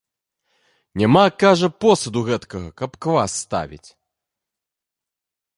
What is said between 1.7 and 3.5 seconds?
посуду гэткага, каб квас